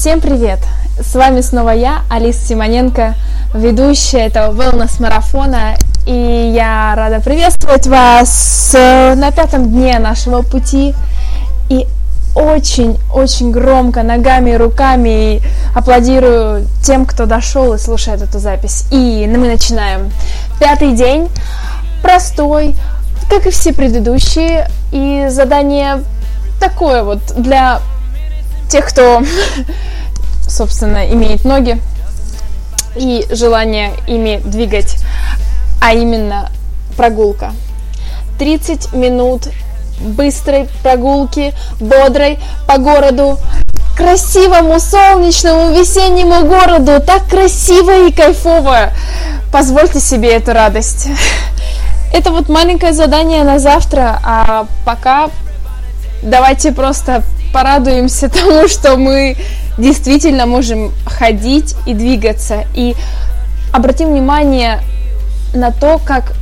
[0.00, 0.60] Всем привет!
[0.98, 3.16] С вами снова я, Алиса Симоненко,
[3.52, 5.76] ведущая этого wellness-марафона,
[6.06, 10.94] и я рада приветствовать вас э, на пятом дне нашего пути,
[11.68, 11.86] и
[12.34, 15.42] очень-очень громко ногами и руками
[15.74, 18.86] аплодирую тем, кто дошел и слушает эту запись.
[18.90, 20.10] И мы начинаем.
[20.58, 21.28] Пятый день,
[22.00, 22.74] простой,
[23.28, 26.02] как и все предыдущие, и задание
[26.58, 27.82] такое вот для
[28.70, 29.22] тех, кто,
[30.50, 31.80] собственно, имеет ноги
[32.96, 34.96] и желание ими двигать,
[35.80, 36.50] а именно
[36.96, 37.52] прогулка.
[38.38, 39.48] 30 минут
[40.00, 43.38] быстрой прогулки, бодрой по городу,
[43.96, 48.90] красивому, солнечному, весеннему городу, так красиво и кайфово.
[49.52, 51.08] Позвольте себе эту радость.
[52.12, 55.30] Это вот маленькое задание на завтра, а пока
[56.22, 57.22] давайте просто
[57.52, 59.36] порадуемся тому, что мы
[59.78, 62.64] действительно можем ходить и двигаться.
[62.74, 62.94] И
[63.72, 64.80] обратим внимание
[65.54, 66.34] на то, как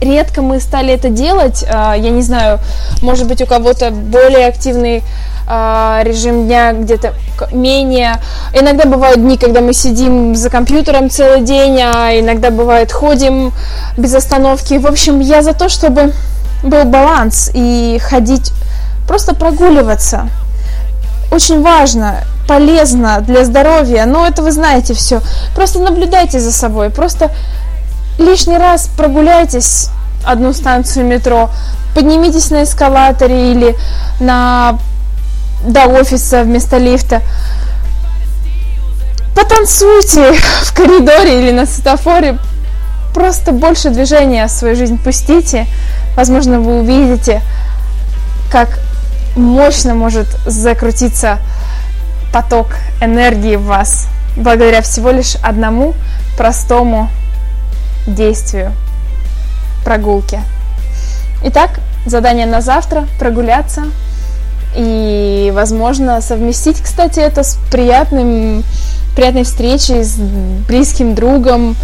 [0.00, 1.64] редко мы стали это делать.
[1.68, 2.58] А, я не знаю,
[3.02, 5.02] может быть, у кого-то более активный
[5.46, 7.14] а, режим дня, где-то
[7.52, 8.14] менее.
[8.52, 13.52] Иногда бывают дни, когда мы сидим за компьютером целый день, а иногда бывает ходим
[13.96, 14.74] без остановки.
[14.74, 16.12] В общем, я за то, чтобы
[16.62, 18.52] был баланс и ходить,
[19.06, 20.28] просто прогуливаться.
[21.30, 25.20] Очень важно, полезно для здоровья, но это вы знаете все.
[25.54, 27.30] Просто наблюдайте за собой, просто
[28.18, 29.88] лишний раз прогуляйтесь
[30.24, 31.50] одну станцию метро,
[31.94, 33.76] поднимитесь на эскалаторе или
[34.20, 34.78] на
[35.64, 37.22] до офиса вместо лифта.
[39.34, 40.32] Потанцуйте
[40.62, 42.38] в коридоре или на светофоре.
[43.14, 45.66] Просто больше движения в свою жизнь пустите.
[46.16, 47.42] Возможно, вы увидите,
[48.50, 48.78] как
[49.36, 51.38] мощно может закрутиться
[52.32, 55.94] поток энергии в вас благодаря всего лишь одному
[56.36, 57.08] простому
[58.06, 58.72] действию
[59.84, 60.40] прогулки.
[61.44, 63.84] Итак, задание на завтра– прогуляться
[64.76, 68.64] и, возможно, совместить, кстати, это с приятным,
[69.14, 71.76] приятной встречей с близким другом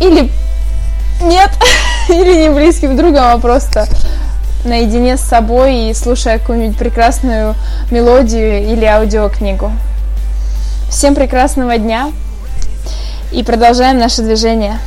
[0.00, 0.30] или
[1.22, 1.50] нет,
[2.08, 3.86] или не близким другом, а просто
[4.64, 7.54] наедине с собой и слушая какую-нибудь прекрасную
[7.90, 9.72] мелодию или аудиокнигу.
[10.90, 12.10] Всем прекрасного дня
[13.32, 14.78] и продолжаем наше движение.